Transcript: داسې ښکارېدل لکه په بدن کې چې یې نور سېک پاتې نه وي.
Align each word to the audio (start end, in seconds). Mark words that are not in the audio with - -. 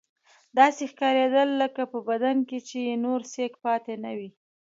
داسې 0.59 0.83
ښکارېدل 0.91 1.49
لکه 1.61 1.81
په 1.91 1.99
بدن 2.09 2.37
کې 2.49 2.59
چې 2.67 2.77
یې 2.87 2.95
نور 3.05 3.19
سېک 3.33 3.53
پاتې 3.65 3.93
نه 4.03 4.11
وي. 4.17 4.29